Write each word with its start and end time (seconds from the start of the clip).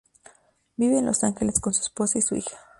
Vive 0.77 0.97
en 0.97 1.05
Los 1.05 1.23
Ángeles 1.23 1.59
con 1.59 1.75
su 1.75 1.83
esposa 1.83 2.17
y 2.17 2.23
su 2.23 2.35
hija. 2.35 2.57